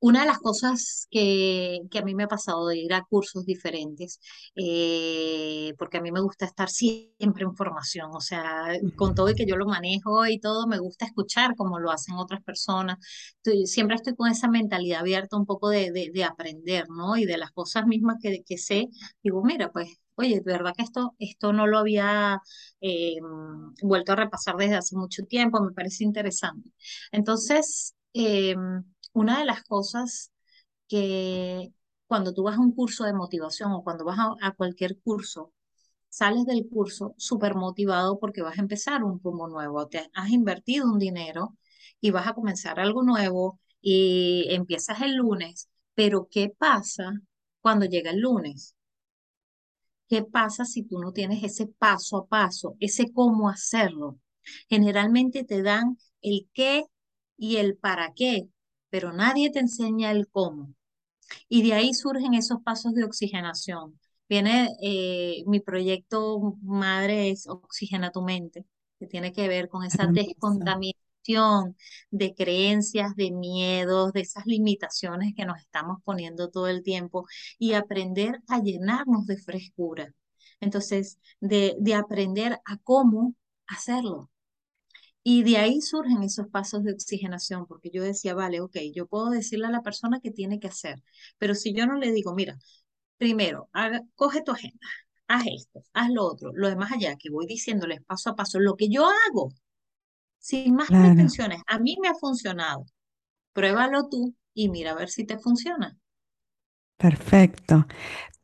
Una 0.00 0.20
de 0.20 0.26
las 0.26 0.38
cosas 0.38 1.08
que, 1.10 1.80
que, 1.90 1.98
a 1.98 2.02
mí 2.02 2.14
me 2.14 2.24
ha 2.24 2.28
pasado 2.28 2.66
de 2.66 2.76
ir 2.78 2.92
a 2.94 3.04
cursos 3.08 3.44
diferentes, 3.46 4.20
eh, 4.54 5.72
porque 5.78 5.98
a 5.98 6.00
mí 6.02 6.12
me 6.12 6.20
gusta 6.20 6.44
estar 6.46 6.68
siempre 6.68 7.44
en 7.44 7.56
formación, 7.56 8.10
o 8.14 8.20
sea, 8.20 8.68
con 8.96 9.14
todo 9.14 9.30
y 9.30 9.34
que 9.34 9.46
yo 9.46 9.56
lo 9.56 9.66
manejo 9.66 10.26
y 10.26 10.38
todo, 10.38 10.66
me 10.66 10.78
gusta 10.78 11.06
escuchar 11.06 11.56
como 11.56 11.78
lo 11.78 11.90
hacen 11.90 12.16
otras 12.16 12.42
personas. 12.44 12.98
siempre 13.64 13.96
estoy 13.96 14.14
con 14.14 14.30
esa 14.30 14.48
mentalidad 14.48 15.00
abierta 15.00 15.36
un 15.36 15.46
poco 15.46 15.70
de, 15.70 15.90
de, 15.92 16.24
aprender, 16.24 16.86
¿no? 16.90 17.16
Y 17.16 17.24
de 17.26 17.38
las 17.38 17.50
cosas 17.52 17.86
mismas 17.86 18.16
que, 18.22 18.42
que 18.46 18.58
sé, 18.58 18.88
digo, 19.22 19.42
mira, 19.44 19.70
pues 19.72 19.88
oye, 20.16 20.40
de 20.44 20.52
verdad 20.52 20.72
que 20.76 20.82
esto, 20.82 21.14
esto 21.18 21.52
no 21.52 21.66
lo 21.66 21.78
había 21.78 22.40
eh, 22.80 23.16
vuelto 23.82 24.12
a 24.12 24.16
repasar 24.16 24.56
desde 24.56 24.76
hace 24.76 24.96
mucho 24.96 25.22
tiempo, 25.24 25.60
me 25.62 25.72
parece 25.72 26.04
interesante. 26.04 26.70
Entonces, 27.12 27.94
eh, 28.14 28.54
una 29.16 29.38
de 29.38 29.46
las 29.46 29.64
cosas 29.64 30.32
que 30.88 31.72
cuando 32.06 32.34
tú 32.34 32.44
vas 32.44 32.56
a 32.58 32.60
un 32.60 32.72
curso 32.72 33.04
de 33.04 33.14
motivación 33.14 33.72
o 33.72 33.82
cuando 33.82 34.04
vas 34.04 34.18
a, 34.42 34.52
cualquier 34.52 34.98
curso, 35.00 35.52
sales 36.08 36.44
del 36.46 36.68
curso 36.68 37.14
súper 37.18 37.54
motivado 37.54 38.18
porque 38.20 38.42
vas 38.42 38.58
a 38.58 38.62
empezar 38.62 39.04
un 39.04 39.20
rumbo 39.22 39.48
nuevo, 39.48 39.88
te 39.88 40.10
has 40.14 40.30
invertido 40.30 40.86
un 40.86 40.98
dinero 40.98 41.56
y 42.00 42.10
vas 42.10 42.26
a 42.28 42.34
comenzar 42.34 42.78
algo 42.80 43.02
nuevo 43.02 43.60
y 43.80 44.46
empiezas 44.50 45.00
el 45.02 45.16
lunes, 45.16 45.70
pero 45.94 46.28
¿qué 46.30 46.50
pasa 46.50 47.12
cuando 47.62 47.86
llega 47.86 48.10
el 48.10 48.20
lunes? 48.20 48.76
¿Qué 50.08 50.22
pasa 50.24 50.64
si 50.66 50.82
tú 50.84 50.98
no 51.00 51.12
tienes 51.12 51.42
ese 51.42 51.66
paso 51.66 52.18
a 52.18 52.26
paso, 52.26 52.76
ese 52.80 53.12
cómo 53.12 53.48
hacerlo? 53.48 54.18
Generalmente 54.68 55.44
te 55.44 55.62
dan 55.62 55.98
el 56.20 56.48
qué 56.52 56.84
y 57.38 57.56
el 57.56 57.76
para 57.76 58.12
qué, 58.14 58.48
pero 58.90 59.12
nadie 59.12 59.50
te 59.50 59.60
enseña 59.60 60.10
el 60.10 60.28
cómo. 60.28 60.74
Y 61.48 61.62
de 61.62 61.74
ahí 61.74 61.94
surgen 61.94 62.34
esos 62.34 62.62
pasos 62.62 62.94
de 62.94 63.04
oxigenación. 63.04 63.98
Viene 64.28 64.70
eh, 64.82 65.44
mi 65.46 65.60
proyecto 65.60 66.56
madre 66.62 67.30
es 67.30 67.46
Oxigena 67.48 68.10
tu 68.10 68.22
mente, 68.22 68.64
que 68.98 69.06
tiene 69.06 69.32
que 69.32 69.48
ver 69.48 69.68
con 69.68 69.84
esa 69.84 70.06
descontaminación 70.06 71.76
de 72.10 72.34
creencias, 72.34 73.14
de 73.16 73.30
miedos, 73.32 74.12
de 74.12 74.20
esas 74.20 74.46
limitaciones 74.46 75.34
que 75.36 75.44
nos 75.44 75.58
estamos 75.60 75.98
poniendo 76.04 76.50
todo 76.50 76.68
el 76.68 76.82
tiempo 76.82 77.26
y 77.58 77.74
aprender 77.74 78.40
a 78.48 78.60
llenarnos 78.60 79.26
de 79.26 79.36
frescura. 79.38 80.12
Entonces, 80.60 81.18
de, 81.40 81.76
de 81.80 81.94
aprender 81.94 82.60
a 82.64 82.78
cómo 82.78 83.34
hacerlo, 83.66 84.30
y 85.28 85.42
de 85.42 85.56
ahí 85.56 85.80
surgen 85.80 86.22
esos 86.22 86.46
pasos 86.48 86.84
de 86.84 86.92
oxigenación, 86.92 87.66
porque 87.66 87.90
yo 87.92 88.00
decía, 88.04 88.32
vale, 88.34 88.60
ok, 88.60 88.76
yo 88.94 89.06
puedo 89.08 89.30
decirle 89.30 89.66
a 89.66 89.70
la 89.70 89.82
persona 89.82 90.20
qué 90.22 90.30
tiene 90.30 90.60
que 90.60 90.68
hacer, 90.68 91.02
pero 91.36 91.56
si 91.56 91.74
yo 91.74 91.84
no 91.86 91.96
le 91.96 92.12
digo, 92.12 92.32
mira, 92.32 92.56
primero, 93.18 93.68
coge 94.14 94.42
tu 94.42 94.52
agenda, 94.52 94.86
haz 95.28 95.44
esto, 95.48 95.82
haz 95.94 96.10
lo 96.12 96.24
otro, 96.26 96.52
lo 96.54 96.68
demás 96.68 96.92
allá, 96.92 97.16
que 97.16 97.30
voy 97.30 97.46
diciéndoles 97.46 98.02
paso 98.04 98.30
a 98.30 98.36
paso, 98.36 98.60
lo 98.60 98.76
que 98.76 98.88
yo 98.88 99.06
hago, 99.06 99.52
sin 100.38 100.74
más 100.76 100.92
pretensiones, 100.92 101.60
a 101.66 101.78
mí 101.80 101.96
me 102.00 102.08
ha 102.08 102.14
funcionado, 102.14 102.86
pruébalo 103.52 104.08
tú 104.08 104.34
y 104.54 104.68
mira 104.70 104.92
a 104.92 104.96
ver 104.96 105.10
si 105.10 105.24
te 105.26 105.38
funciona. 105.38 105.98
Perfecto. 106.96 107.86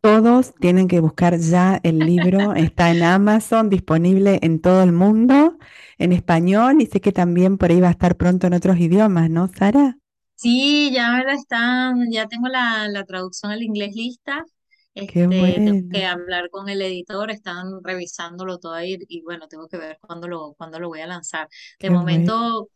Todos 0.02 0.54
tienen 0.56 0.88
que 0.88 0.98
buscar 0.98 1.38
ya 1.38 1.78
el 1.84 2.00
libro, 2.00 2.54
está 2.54 2.90
en 2.90 3.04
Amazon, 3.04 3.70
disponible 3.70 4.40
en 4.42 4.60
todo 4.60 4.82
el 4.82 4.90
mundo, 4.90 5.58
en 5.96 6.12
español 6.12 6.82
y 6.82 6.86
sé 6.86 7.00
que 7.00 7.12
también 7.12 7.56
por 7.56 7.70
ahí 7.70 7.80
va 7.80 7.86
a 7.88 7.92
estar 7.92 8.16
pronto 8.16 8.48
en 8.48 8.54
otros 8.54 8.78
idiomas, 8.78 9.30
¿no, 9.30 9.46
Sara? 9.46 9.96
Sí, 10.34 10.90
ya 10.92 11.20
están, 11.20 12.10
ya 12.10 12.26
tengo 12.26 12.48
la, 12.48 13.04
traducción 13.06 13.52
al 13.52 13.62
inglés 13.62 13.94
lista. 13.94 14.44
Qué 14.92 15.02
Este, 15.04 15.28
tengo 15.30 15.88
que 15.88 16.04
hablar 16.04 16.50
con 16.50 16.68
el 16.68 16.82
editor, 16.82 17.30
están 17.30 17.68
revisándolo 17.82 18.58
todo 18.58 18.74
ahí 18.74 18.98
y 19.06 19.22
bueno, 19.22 19.46
tengo 19.46 19.68
que 19.68 19.78
ver 19.78 19.98
cuándo 20.00 20.26
lo, 20.26 20.54
cuándo 20.54 20.80
lo 20.80 20.88
voy 20.88 21.00
a 21.00 21.06
lanzar. 21.06 21.48
De 21.78 21.90
momento, 21.90 22.68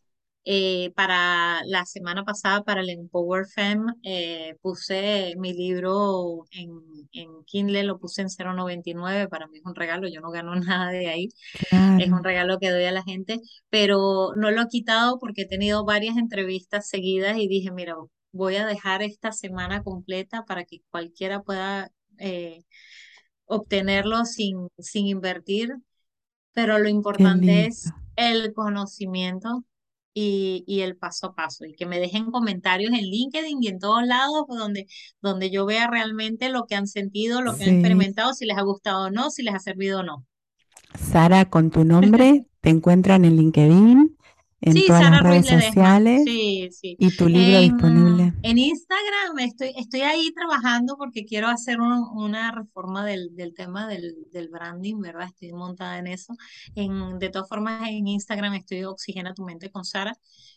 eh, 0.48 0.92
para 0.94 1.60
la 1.64 1.84
semana 1.86 2.22
pasada, 2.24 2.62
para 2.62 2.80
el 2.80 2.90
Empower 2.90 3.46
Fem, 3.48 3.84
eh, 4.04 4.54
puse 4.62 5.34
mi 5.38 5.52
libro 5.52 6.44
en, 6.52 6.70
en, 7.10 7.44
Kindle, 7.46 7.82
lo 7.82 7.98
puse 7.98 8.22
en 8.22 8.28
0.99, 8.28 9.28
para 9.28 9.48
mí 9.48 9.58
es 9.58 9.64
un 9.64 9.74
regalo, 9.74 10.06
yo 10.06 10.20
no 10.20 10.30
gano 10.30 10.54
nada 10.60 10.92
de 10.92 11.08
ahí, 11.08 11.28
es 11.98 12.10
un 12.10 12.22
regalo 12.22 12.60
que 12.60 12.70
doy 12.70 12.84
a 12.84 12.92
la 12.92 13.02
gente, 13.02 13.40
pero 13.70 14.34
no 14.36 14.52
lo 14.52 14.62
he 14.62 14.68
quitado 14.68 15.18
porque 15.18 15.42
he 15.42 15.48
tenido 15.48 15.84
varias 15.84 16.16
entrevistas 16.16 16.88
seguidas 16.88 17.36
y 17.38 17.48
dije, 17.48 17.72
mira, 17.72 17.96
voy 18.30 18.54
a 18.54 18.66
dejar 18.66 19.02
esta 19.02 19.32
semana 19.32 19.82
completa 19.82 20.44
para 20.44 20.64
que 20.64 20.78
cualquiera 20.90 21.42
pueda 21.42 21.90
eh, 22.18 22.62
obtenerlo 23.46 24.24
sin, 24.24 24.68
sin 24.78 25.08
invertir, 25.08 25.74
pero 26.52 26.78
lo 26.78 26.88
importante 26.88 27.66
es 27.66 27.90
el 28.14 28.52
conocimiento 28.54 29.64
y, 30.18 30.80
el 30.80 30.96
paso 30.96 31.26
a 31.26 31.34
paso 31.34 31.66
y 31.66 31.74
que 31.74 31.84
me 31.84 32.00
dejen 32.00 32.30
comentarios 32.30 32.90
en 32.92 33.04
LinkedIn 33.04 33.62
y 33.62 33.68
en 33.68 33.78
todos 33.78 34.06
lados 34.06 34.46
donde, 34.48 34.86
donde 35.20 35.50
yo 35.50 35.66
vea 35.66 35.88
realmente 35.88 36.48
lo 36.48 36.64
que 36.66 36.74
han 36.74 36.86
sentido, 36.86 37.42
lo 37.42 37.54
que 37.54 37.64
han 37.64 37.74
experimentado, 37.74 38.32
si 38.32 38.46
les 38.46 38.56
ha 38.56 38.62
gustado 38.62 39.06
o 39.06 39.10
no, 39.10 39.30
si 39.30 39.42
les 39.42 39.54
ha 39.54 39.58
servido 39.58 40.00
o 40.00 40.02
no. 40.02 40.24
Sara, 40.98 41.50
con 41.50 41.70
tu 41.70 41.84
nombre, 41.84 42.46
te 42.62 42.70
encuentran 42.70 43.26
en 43.26 43.36
LinkedIn, 43.36 44.15
en 44.60 44.86
todas 44.86 45.10
las 45.10 45.22
redes 45.22 45.46
sociales 45.48 46.22
sí, 46.24 46.68
sí. 46.72 46.96
y 46.98 47.14
tu 47.16 47.28
libro 47.28 47.60
disponible. 47.60 48.32
En 48.42 48.58
Instagram 48.58 49.38
estoy, 49.40 49.72
estoy 49.76 50.00
ahí 50.00 50.32
trabajando 50.34 50.96
porque 50.96 51.24
quiero 51.24 51.48
hacer 51.48 51.78
una 51.80 52.52
reforma 52.52 53.04
del, 53.04 53.34
del 53.36 53.54
tema 53.54 53.86
del, 53.86 54.14
del, 54.32 54.48
branding, 54.48 55.00
¿verdad? 55.00 55.28
Estoy 55.28 55.52
montada 55.52 55.98
en 55.98 56.06
eso. 56.06 56.34
En, 56.74 57.18
de 57.18 57.28
todas 57.28 57.48
formas, 57.48 57.88
en 57.88 58.06
Instagram 58.06 58.54
estoy 58.54 58.84
Oxigena 58.84 59.34
tu 59.34 59.44
mente 59.44 59.70
con 59.70 59.84
Sara. 59.84 60.16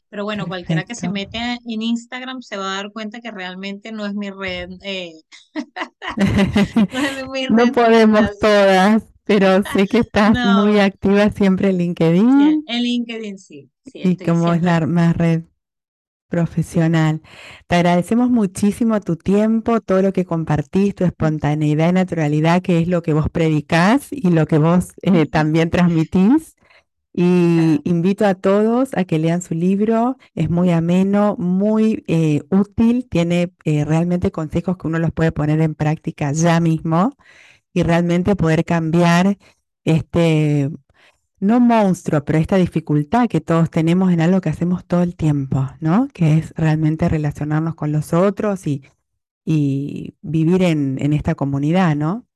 Pero 0.10 0.24
bueno, 0.24 0.48
cualquiera 0.48 0.84
que 0.84 0.96
se 0.96 1.08
mete 1.10 1.38
en 1.38 1.82
Instagram 1.82 2.42
se 2.42 2.58
va 2.58 2.74
a 2.74 2.76
dar 2.78 2.92
cuenta 2.92 3.20
que 3.20 3.30
realmente 3.30 3.92
no 3.92 4.06
es 4.06 4.16
mi 4.16 4.32
red. 4.32 4.70
Eh, 4.82 5.14
no, 6.18 7.00
es 7.00 7.28
mi 7.28 7.48
red 7.48 7.74
podemos 7.74 8.40
todas 8.40 9.04
pero 9.30 9.62
sé 9.74 9.88
que 9.88 10.00
estás 10.00 10.34
muy 10.34 10.80
activa 10.80 11.30
siempre 11.30 11.70
en 11.70 11.78
LinkedIn. 11.78 12.64
en 12.66 12.82
LinkedIn 12.82 13.38
sí. 13.38 13.70
Y 13.94 14.18
como 14.18 14.54
es 14.54 14.62
la 14.62 14.86
más 14.88 15.16
red 15.18 15.44
profesional. 16.30 17.22
Te 17.68 17.76
agradecemos 17.76 18.30
muchísimo 18.30 19.02
tu 19.02 19.18
tiempo, 19.18 19.82
todo 19.82 20.02
lo 20.02 20.14
que 20.14 20.26
compartís, 20.26 20.96
tu 20.96 21.04
espontaneidad 21.04 21.90
y 21.90 21.94
naturalidad, 21.94 22.62
que 22.62 22.80
es 22.80 22.88
lo 22.88 23.02
que 23.02 23.14
vos 23.14 23.30
predicás 23.30 24.08
y 24.12 24.30
lo 24.30 24.46
que 24.46 24.60
vos 24.60 24.94
eh, 25.02 25.26
también 25.26 25.70
transmitís. 25.70 26.56
Y 27.14 27.82
invito 27.86 28.26
a 28.26 28.36
todos 28.36 28.96
a 28.96 29.04
que 29.04 29.20
lean 29.20 29.42
su 29.42 29.56
libro, 29.56 30.18
es 30.36 30.50
muy 30.50 30.72
ameno, 30.72 31.36
muy 31.38 32.04
eh, 32.08 32.44
útil, 32.52 33.08
tiene 33.10 33.52
eh, 33.66 33.84
realmente 33.84 34.32
consejos 34.32 34.78
que 34.78 34.88
uno 34.88 35.00
los 35.00 35.12
puede 35.12 35.32
poner 35.32 35.60
en 35.62 35.76
práctica 35.76 36.32
ya 36.32 36.60
mismo 36.60 37.12
y 37.74 37.84
realmente 37.84 38.36
poder 38.36 38.64
cambiar 38.66 39.38
este, 39.84 40.70
no 41.40 41.60
monstruo, 41.60 42.24
pero 42.26 42.40
esta 42.40 42.58
dificultad 42.58 43.28
que 43.30 43.42
todos 43.42 43.70
tenemos 43.70 44.12
en 44.12 44.22
algo 44.22 44.42
que 44.42 44.50
hacemos 44.50 44.86
todo 44.86 45.04
el 45.04 45.16
tiempo, 45.16 45.68
¿no? 45.80 46.08
Que 46.14 46.38
es 46.38 46.54
realmente 46.56 47.10
relacionarnos 47.10 47.76
con 47.76 47.92
los 47.92 48.14
otros 48.14 48.68
y, 48.68 48.84
y 49.46 50.16
vivir 50.22 50.64
en, 50.64 50.98
en 51.02 51.14
esta 51.14 51.36
comunidad, 51.36 51.96
¿no? 51.96 52.28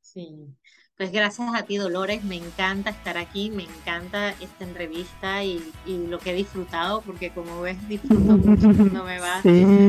Sí. 0.00 0.56
Pues 0.96 1.12
gracias 1.12 1.54
a 1.54 1.64
ti, 1.64 1.76
Dolores. 1.76 2.24
Me 2.24 2.36
encanta 2.36 2.90
estar 2.90 3.16
aquí, 3.18 3.50
me 3.50 3.64
encanta 3.64 4.30
esta 4.40 4.64
entrevista 4.64 5.44
y, 5.44 5.74
y 5.84 6.06
lo 6.08 6.18
que 6.20 6.30
he 6.30 6.34
disfrutado, 6.34 7.02
porque 7.02 7.32
como 7.32 7.60
ves, 7.60 7.86
disfruto 7.88 8.36
mucho 8.38 8.72
cuando 8.74 9.04
me 9.04 9.20
vas, 9.20 9.46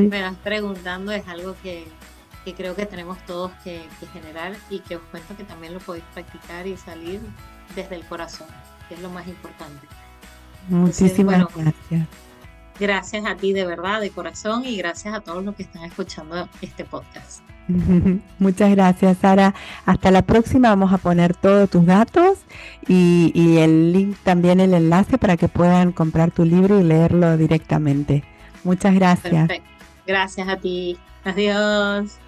me 0.08 0.22
vas 0.22 0.36
preguntando, 0.38 1.10
es 1.12 1.26
algo 1.26 1.56
que, 1.62 1.96
que 2.44 2.54
creo 2.54 2.76
que 2.76 2.86
tenemos 2.86 3.24
todos 3.26 3.52
que, 3.64 3.92
generar 4.12 4.56
y 4.68 4.80
que 4.80 4.96
os 4.96 5.02
cuento 5.10 5.36
que 5.36 5.44
también 5.44 5.74
lo 5.74 5.80
podéis 5.80 6.04
practicar 6.14 6.66
y 6.68 6.76
salir 6.76 7.20
desde 7.74 7.96
el 7.96 8.04
corazón, 8.04 8.48
que 8.88 8.94
es 8.94 9.00
lo 9.00 9.10
más 9.10 9.26
importante. 9.26 9.86
Muchísimas 10.68 11.46
gracias. 11.54 12.08
Gracias 12.78 13.26
a 13.26 13.36
ti 13.36 13.52
de 13.52 13.66
verdad, 13.66 14.00
de 14.00 14.10
corazón, 14.10 14.64
y 14.64 14.76
gracias 14.76 15.14
a 15.14 15.20
todos 15.20 15.44
los 15.44 15.54
que 15.54 15.64
están 15.64 15.84
escuchando 15.84 16.48
este 16.62 16.84
podcast. 16.84 17.42
Muchas 18.38 18.70
gracias, 18.70 19.18
Sara. 19.18 19.54
Hasta 19.86 20.10
la 20.10 20.22
próxima. 20.22 20.70
Vamos 20.70 20.92
a 20.92 20.98
poner 20.98 21.36
todos 21.36 21.68
tus 21.68 21.84
datos 21.84 22.38
y, 22.88 23.32
y, 23.34 23.58
el 23.58 23.92
link 23.92 24.16
también, 24.24 24.60
el 24.60 24.74
enlace 24.74 25.18
para 25.18 25.36
que 25.36 25.48
puedan 25.48 25.92
comprar 25.92 26.30
tu 26.30 26.44
libro 26.44 26.80
y 26.80 26.84
leerlo 26.84 27.36
directamente. 27.36 28.24
Muchas 28.64 28.94
gracias. 28.94 29.50
Gracias 30.06 30.48
a 30.48 30.56
ti. 30.56 30.98
Adiós. 31.24 32.18